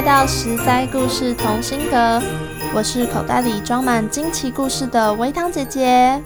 [0.00, 2.22] 来到十灾故事同心阁。
[2.74, 6.18] 我是口袋里装满惊奇故事的微糖姐姐。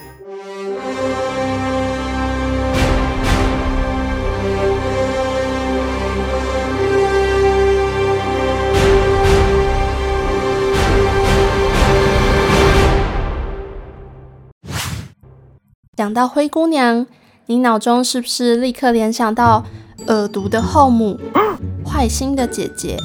[15.97, 17.05] 讲到灰姑娘，
[17.47, 19.64] 你脑中是不是立刻联想到
[20.06, 21.19] 恶毒的后母？
[21.84, 22.97] 坏心的姐姐，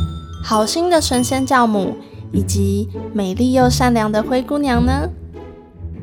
[0.44, 1.95] 好心的神仙教母，
[2.32, 5.09] 以及美丽又善良的灰姑娘呢？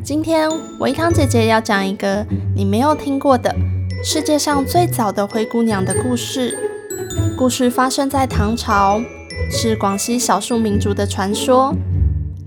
[0.05, 0.48] 今天
[0.79, 3.53] 维糖姐姐要讲一个你没有听过的
[4.05, 6.57] 世界上最早的灰姑娘的故事。
[7.37, 9.01] 故事发生在唐朝，
[9.51, 11.75] 是广西少数民族的传说。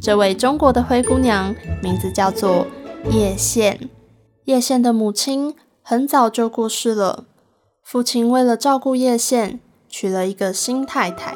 [0.02, 2.66] 这位中国的灰姑娘名字叫做
[3.12, 3.90] 叶县。
[4.46, 7.26] 叶县的母亲很早就过世了，
[7.84, 11.36] 父亲为了照顾叶县，娶了一个新太太，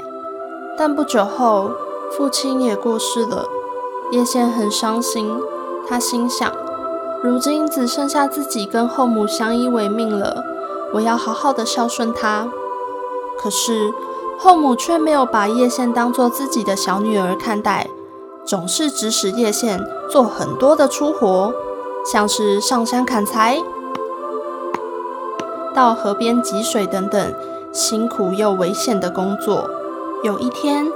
[0.78, 1.72] 但不久后
[2.18, 3.46] 父亲也过世了。
[4.12, 5.40] 叶县很伤心，
[5.88, 6.52] 他心想：
[7.24, 10.44] 如今只剩下自己跟后母相依为命了，
[10.94, 12.48] 我要好好的孝顺她。
[13.40, 13.92] 可是
[14.38, 17.90] 后母却没有把叶县当做自己的小女儿看待，
[18.46, 21.54] 总是指使叶县做很多的粗活，
[22.06, 23.58] 像是上山砍柴、
[25.74, 27.34] 到河边汲水等等。
[27.72, 29.68] 辛苦又危险的工作。
[30.24, 30.90] 有一天，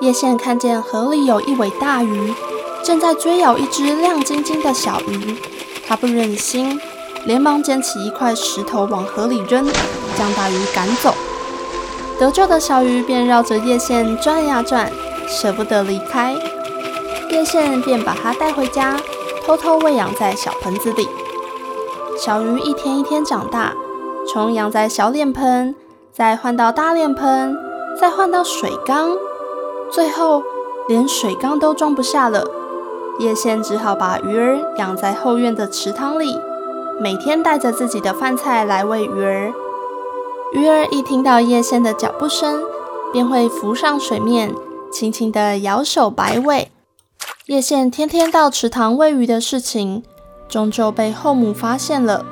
[0.00, 2.34] 叶县看见河里有一尾大鱼，
[2.82, 5.36] 正在追咬一只亮晶晶的小鱼。
[5.86, 6.80] 他不忍心，
[7.24, 9.64] 连忙捡起一块石头往河里扔，
[10.18, 11.14] 将大鱼赶走。
[12.18, 14.90] 得救的小鱼便绕着叶县转呀转，
[15.28, 16.34] 舍不得离开。
[17.30, 18.98] 叶县便把它带回家，
[19.46, 21.08] 偷偷喂养在小盆子里。
[22.18, 23.74] 小鱼一天一天长大，
[24.26, 25.76] 从养在小脸盆。
[26.12, 27.56] 再换到大脸盆，
[27.98, 29.16] 再换到水缸，
[29.90, 30.42] 最后
[30.88, 32.44] 连水缸都装不下了。
[33.18, 36.38] 叶县只好把鱼儿养在后院的池塘里，
[37.00, 39.52] 每天带着自己的饭菜来喂鱼儿。
[40.52, 42.62] 鱼儿一听到叶县的脚步声，
[43.12, 44.54] 便会浮上水面，
[44.90, 46.70] 轻轻地摇手摆尾。
[47.46, 50.02] 叶县天天到池塘喂鱼的事情，
[50.48, 52.24] 终究被后母发现了。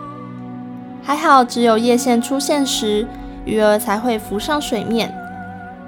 [1.03, 3.07] 还好，只有叶县出现时，
[3.45, 5.15] 鱼儿才会浮上水面。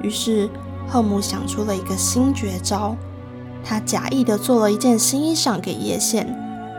[0.03, 0.49] 于是
[0.89, 2.97] 赫母想出了一个新绝招，
[3.65, 6.27] 她假意的做了一件新衣裳给叶县，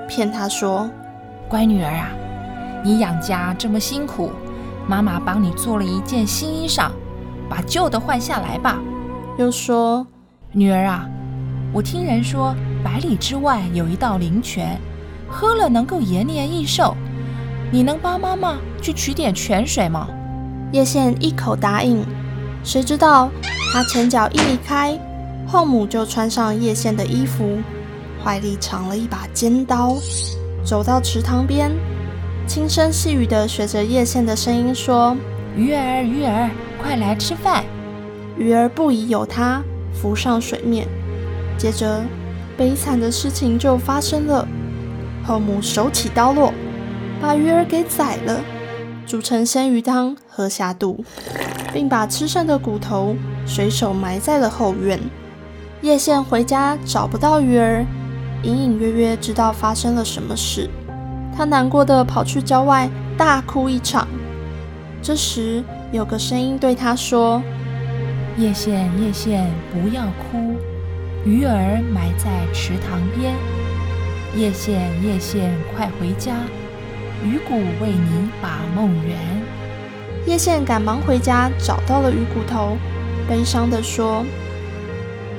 [0.08, 0.90] 骗他说
[1.50, 2.10] ：“乖女儿啊，
[2.84, 4.32] 你养家这么辛苦，
[4.88, 6.92] 妈妈帮你做了一件新衣裳，
[7.50, 8.80] 把旧的换下来吧。”
[9.40, 10.06] 又说
[10.52, 11.10] ：“女儿啊，
[11.72, 14.78] 我听人说百里之外有一道灵泉，
[15.30, 16.96] 喝了能够延年益寿，
[17.72, 20.08] 你能帮妈妈去取点泉水吗？”
[20.74, 22.04] 叶县一口答应，
[22.64, 23.30] 谁知道
[23.72, 24.98] 他前脚一离开，
[25.48, 27.60] 后母就穿上叶县的衣服，
[28.24, 29.98] 怀里藏了一把尖刀，
[30.66, 31.72] 走到池塘边，
[32.48, 35.16] 轻声细语地学着叶县的声音说
[35.58, 36.50] ：“鱼儿，鱼儿，
[36.82, 37.64] 快来吃饭。”
[38.38, 39.62] 鱼儿不疑有他，
[39.94, 40.88] 浮上水面。
[41.58, 42.02] 接着，
[42.58, 44.48] 悲惨的事情就发生了，
[45.26, 46.54] 后母手起刀落，
[47.22, 48.42] 把鱼儿给宰了。
[49.06, 51.04] 煮成鲜鱼汤喝下肚，
[51.74, 55.00] 并把吃剩的骨头随手埋在了后院。
[55.82, 57.84] 叶县回家找不到鱼儿，
[58.44, 60.70] 隐隐约约知道发生了什么事，
[61.36, 62.88] 他难过的跑去郊外
[63.18, 64.08] 大哭一场。
[65.02, 65.62] 这时
[65.92, 67.42] 有个声音对他说
[68.38, 70.56] ：“叶县，叶县，不要哭，
[71.26, 73.34] 鱼儿埋在池塘边。
[74.38, 76.34] 叶县，叶县，快回家。”
[77.26, 79.18] 鱼骨为你把梦圆。
[80.26, 82.78] 叶县赶忙回家，找到了鱼骨头，
[83.28, 84.26] 悲伤地说：“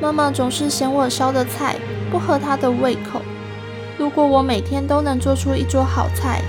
[0.01, 1.77] 妈妈总是嫌我烧的菜
[2.11, 3.23] 不合她的胃口。
[3.97, 6.43] 如果我每天都能做出一桌好菜，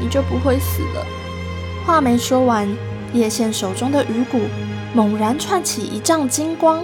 [0.00, 1.06] 你就不会死了。”
[1.84, 2.66] 话没说完，
[3.12, 4.40] 叶县手中的鱼骨
[4.94, 6.82] 猛然窜起一丈金光，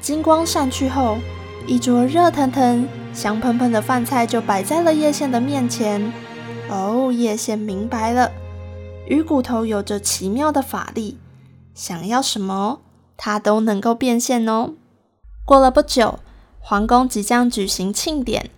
[0.00, 1.18] 金光散去后，
[1.66, 2.88] 一桌热腾腾。
[3.12, 6.12] 香喷喷的饭菜就摆在了叶县的面前。
[6.68, 8.32] 哦，叶县明白了，
[9.06, 11.18] 鱼骨头有着奇妙的法力，
[11.74, 12.80] 想要什么，
[13.16, 14.74] 它都能够变现哦。
[15.44, 16.18] 过了不久，
[16.58, 18.50] 皇宫即将举行庆典，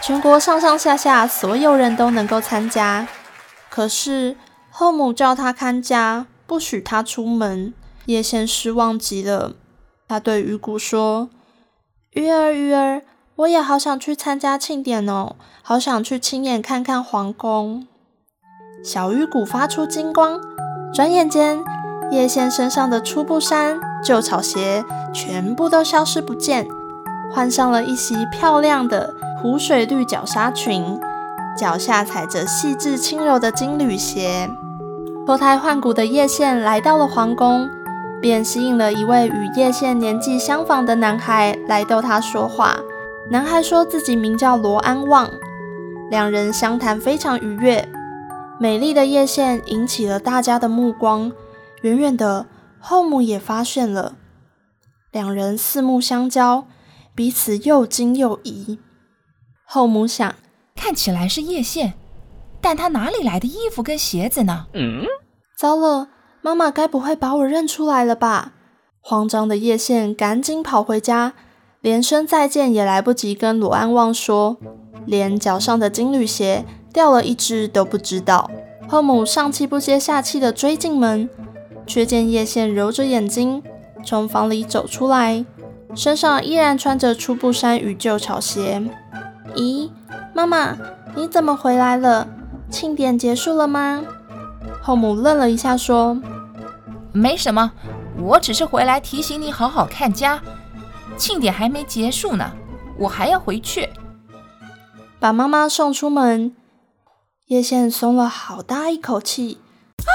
[0.00, 3.08] 全国上上下下所有人都能够参加。
[3.68, 4.36] 可是
[4.70, 7.74] 后母叫他看家，不许他出门。
[8.04, 9.56] 叶县失望极了，
[10.06, 11.28] 他对鱼骨说
[12.14, 13.02] ：“鱼儿，鱼儿，
[13.36, 17.86] 我也好想去参加庆典哦，好想去亲眼看看皇宫。”
[18.82, 20.40] 小鱼骨发出金光，
[20.94, 21.58] 转眼间，
[22.10, 26.66] 叶县身上的粗布衫、旧草鞋全部都消失不见，
[27.34, 30.98] 换上了一袭漂亮的湖水绿绞纱裙，
[31.58, 34.48] 脚下踩着细致轻柔的金缕鞋。
[35.26, 37.68] 脱胎换骨的叶县来到了皇宫。
[38.18, 42.78] 便吸引了一位与叶县年纪相仿的男孩来逗他说话。
[43.28, 45.28] 男孩说自己名叫罗安旺，
[46.10, 47.88] 两人相谈非常愉悦。
[48.60, 51.32] 美丽的叶线引起了大家的目光，
[51.82, 52.46] 远远的
[52.78, 54.14] 后母也发现了。
[55.10, 56.68] 两人四目相交，
[57.16, 58.78] 彼此又惊又疑。
[59.64, 60.36] 后母想，
[60.76, 61.94] 看起来是叶线，
[62.60, 64.66] 但他哪里来的衣服跟鞋子呢？
[64.72, 65.04] 嗯，
[65.58, 66.10] 糟了。
[66.42, 68.52] 妈妈该不会把我认出来了吧？
[69.00, 71.32] 慌张的叶线赶紧跑回家，
[71.86, 74.56] 连声再见也来不及跟罗安旺说，
[75.04, 78.50] 连脚上的金缕鞋掉了一只都不知道。
[78.88, 81.30] 后母上气不接下气地追进门，
[81.86, 83.62] 却见叶县揉着眼睛
[84.04, 85.46] 从房里走出来，
[85.94, 88.82] 身上依然穿着粗布衫与旧草鞋。
[89.54, 89.88] 咦，
[90.34, 90.76] 妈妈，
[91.14, 92.26] 你怎么回来了？
[92.68, 94.02] 庆典结束了吗？
[94.82, 96.20] 后母愣了一下，说。
[97.12, 97.70] 没什么，
[98.18, 100.42] 我只是回来提醒你好好看家。
[101.16, 102.52] 庆典还没结束呢，
[102.98, 103.88] 我还要回去。
[105.18, 106.54] 把妈妈送出门，
[107.46, 109.58] 叶县松了好大一口气。
[110.04, 110.10] 啊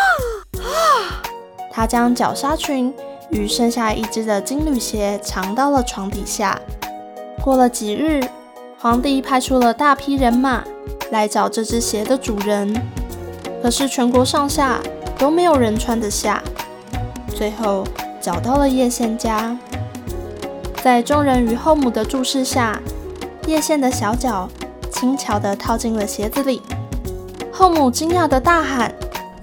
[0.60, 1.24] 啊！
[1.72, 2.94] 她将绞纱裙
[3.32, 6.60] 与剩下一只的金缕鞋藏到了床底下。
[7.42, 8.22] 过了几日，
[8.78, 10.64] 皇帝派出了大批人马
[11.12, 12.74] 来找这只鞋的主人，
[13.64, 14.80] 可是全国上下
[15.18, 16.44] 都没有人穿得下。
[17.34, 17.84] 最后
[18.22, 19.58] 找到了叶县家，
[20.84, 22.82] 在众人与后母的注视下，
[23.46, 24.50] 叶县的小脚
[24.92, 26.62] 轻巧地套进了鞋子里。
[27.52, 28.94] 后母惊讶地大喊：“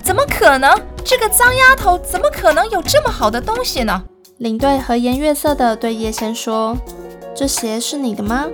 [0.02, 0.76] 怎么可能？
[1.05, 4.02] 这个脏丫头怎么可能有这么好的东西呢？”
[4.38, 6.76] 领队和颜悦色地对叶县说
[7.35, 8.46] ：“这鞋是你的吗？”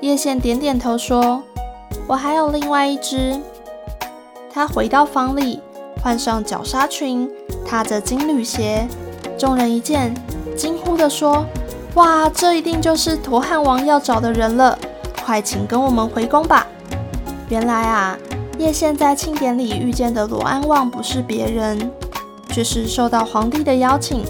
[0.00, 1.42] 叶县点点头说
[2.08, 3.38] ：“我还有另外一只。”
[4.52, 5.60] 他回到房里。
[6.02, 7.30] 换上绞纱裙，
[7.66, 8.86] 踏着金缕鞋，
[9.38, 10.14] 众人一见，
[10.54, 11.46] 惊呼地说
[11.94, 14.78] ：“哇，这一定就是陀汉王要找的人了！
[15.24, 16.66] 快请跟我们回宫吧。”
[17.48, 18.16] 原来啊，
[18.58, 21.90] 叶县在庆典里遇见的罗安旺不是别人，
[22.48, 24.24] 却是受到皇帝的邀请，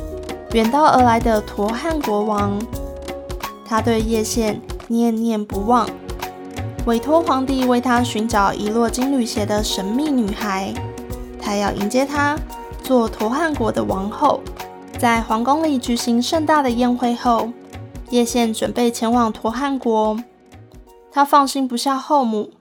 [0.52, 2.58] 远道而来的陀汉国王。
[3.66, 5.88] 他对叶县念念不忘，
[6.84, 10.74] 委托皇帝为他寻找遗落金缕鞋的神秘女孩。
[11.40, 12.36] 他要迎接她
[12.82, 14.40] 做陀汉国的王后，
[15.04, 17.50] 在皇宫里举行盛大的宴会后，
[18.08, 20.18] 叶县准备前往陀汉国。
[21.12, 22.52] 他放心不下后母，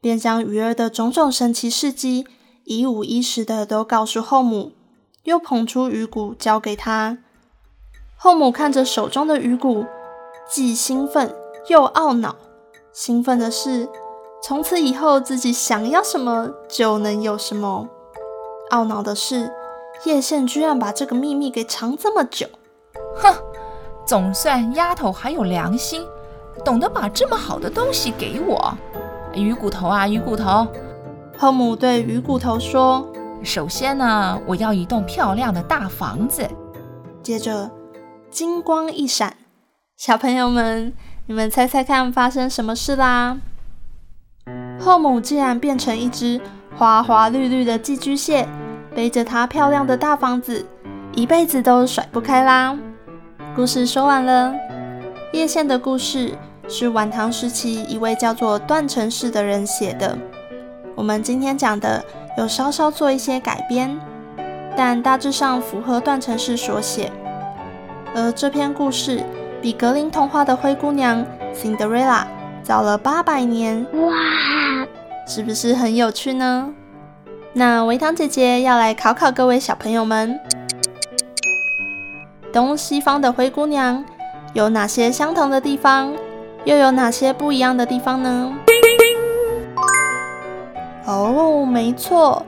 [0.00, 2.26] 便将鱼儿的种种神奇事迹
[2.64, 4.72] 一五一十的都告诉后母，
[5.22, 7.18] 又捧出鱼骨交给他。
[8.16, 9.86] 后母看着手中的鱼骨，
[10.50, 11.32] 既兴奋
[11.68, 12.34] 又懊恼。
[12.92, 13.88] 兴奋的是，
[14.42, 17.88] 从此以后自己想要什么就能有什么。
[18.72, 19.52] 懊恼的是，
[20.04, 22.46] 叶县居然把这个秘密给藏这么久。
[23.14, 23.34] 哼，
[24.06, 26.04] 总算丫头还有良心，
[26.64, 28.76] 懂得把这么好的东西给我。
[29.34, 30.66] 鱼骨头啊，鱼骨头！
[31.38, 33.06] 后母对鱼骨头说
[33.42, 36.48] ：“首先呢，我要一栋漂亮的大房子。”
[37.22, 37.70] 接着，
[38.30, 39.36] 金光一闪，
[39.96, 40.92] 小朋友们，
[41.26, 43.38] 你们猜猜看发生什么事啦？
[44.80, 46.40] 后母竟然变成一只
[46.76, 48.48] 花花绿绿的寄居蟹。
[48.94, 50.64] 背着她漂亮的大房子，
[51.14, 52.78] 一辈子都甩不开啦。
[53.54, 54.54] 故事说完了。
[55.32, 56.32] 叶县的故事
[56.68, 60.16] 是晚唐时期一位叫做段成式的人写的。
[60.94, 62.04] 我们今天讲的
[62.36, 63.98] 有稍稍做一些改编，
[64.76, 67.10] 但大致上符合段成式所写。
[68.14, 69.22] 而这篇故事
[69.62, 72.24] 比格林童话的灰姑娘 Cinderella
[72.62, 73.86] 早了八百年。
[73.94, 74.12] 哇，
[75.26, 76.74] 是不是很有趣呢？
[77.54, 80.40] 那维糖姐姐要来考考各位小朋友们：
[82.50, 84.02] 东西方的灰姑娘
[84.54, 86.14] 有哪些相同的地方？
[86.64, 88.54] 又有哪些不一样的地方呢？
[91.04, 92.42] 哦，没错，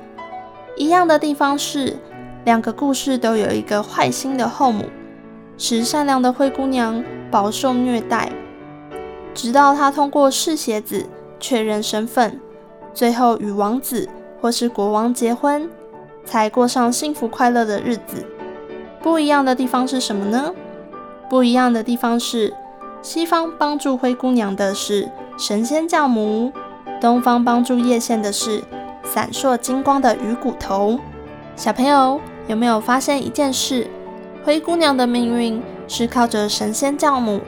[0.75, 1.99] 一样的地方是
[2.47, 4.87] 两个故事都有一个坏心的后母，
[5.59, 8.33] 使善良的灰姑娘饱受虐待，
[9.35, 11.05] 直到她通过试鞋子
[11.39, 12.41] 确认身份，
[12.95, 14.09] 最后与王子
[14.45, 15.71] 或是国王结婚，
[16.23, 18.27] 才过上幸福快乐的日子。
[19.01, 20.53] 不一样的地方是什么呢？
[21.31, 22.53] 不一样的地方是，
[23.01, 26.53] 西方帮助灰姑娘的是神仙教母。
[27.01, 28.63] 东方帮助叶县的是
[29.03, 31.01] 闪烁金光的鱼骨头。
[31.57, 33.87] 小朋友有没有发现一件事？
[34.45, 37.41] 灰姑娘的命运是靠着神仙教母、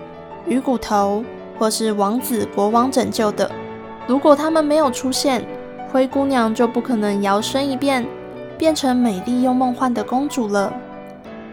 [0.46, 1.22] 鱼骨头
[1.58, 3.50] 或是王子、国王拯救的。
[4.06, 5.46] 如果他们没有出现，
[5.96, 8.06] 灰姑娘就不可能摇身一变，
[8.58, 10.70] 变成美丽又梦幻的公主了。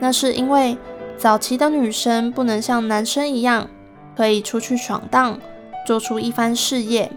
[0.01, 0.77] 那是因为
[1.17, 3.69] 早期的女生不能像男生一样，
[4.17, 5.39] 可以出去闯荡，
[5.87, 7.09] 做出一番事业。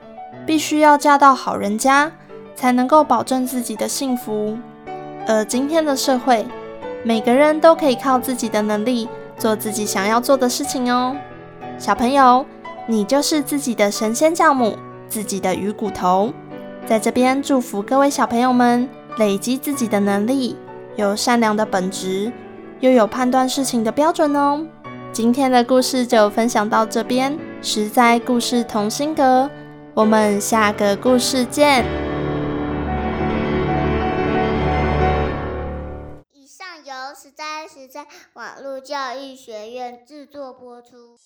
[0.47, 2.12] 必须要嫁到好人家，
[2.54, 4.56] 才能够保证自己的幸福。
[5.26, 6.47] 而今天的社会，
[7.02, 11.16] 每个人都可以靠自己的能力做自己想要做的事情哦。
[11.76, 12.47] 小朋友，
[12.87, 14.78] 你就是自己的神仙教母，
[15.09, 16.33] 自己的鱼骨头。
[16.87, 18.88] 在这边祝福各位小朋友们，
[19.19, 20.57] 累积自己的能力，
[20.95, 22.33] 有善良的本质，
[22.78, 24.64] 又有判断事情的标准哦。
[25.12, 29.50] 今天的故事就分享到这边，实在故事同心阁。
[29.95, 31.85] 我们下个故事见。
[36.35, 41.19] 以上由实在实在网络教育学院制作播出。